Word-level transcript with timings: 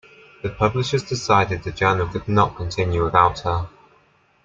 The 0.41 0.49
publishers 0.49 1.03
decided 1.03 1.61
the 1.61 1.71
journal 1.71 2.07
could 2.07 2.27
not 2.27 2.55
continue 2.55 3.05
without 3.05 3.41
her. 3.41 3.69